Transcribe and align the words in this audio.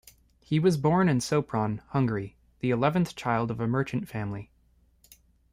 He 0.39 0.57
was 0.57 0.77
born 0.77 1.07
in 1.07 1.19
Sopron, 1.19 1.81
Hungary, 1.89 2.35
the 2.59 2.71
eleventh 2.71 3.15
child 3.15 3.51
of 3.51 3.59
a 3.59 3.67
merchant 3.67 4.07
family. 4.07 4.49